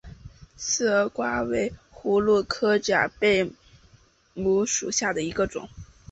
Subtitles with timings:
[0.57, 3.51] 刺儿瓜为葫芦科假贝
[4.33, 5.69] 母属下的一个种。